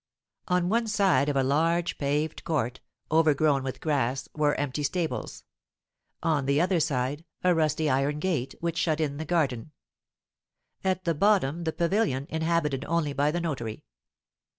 On 0.47 0.67
one 0.67 0.87
side 0.87 1.29
of 1.29 1.35
a 1.35 1.43
large 1.43 1.99
paved 1.99 2.43
court, 2.43 2.79
overgrown 3.11 3.61
with 3.61 3.79
grass, 3.79 4.27
were 4.33 4.55
empty 4.59 4.81
stables; 4.81 5.43
on 6.23 6.47
the 6.47 6.59
other 6.59 6.79
side, 6.79 7.23
a 7.43 7.53
rusty 7.53 7.87
iron 7.87 8.17
gate, 8.17 8.55
which 8.61 8.79
shut 8.79 8.99
in 8.99 9.17
the 9.17 9.25
garden; 9.25 9.73
at 10.83 11.03
the 11.05 11.13
bottom 11.13 11.65
the 11.65 11.71
pavilion, 11.71 12.25
inhabited 12.31 12.83
only 12.85 13.13
by 13.13 13.29
the 13.29 13.39
notary. 13.41 13.83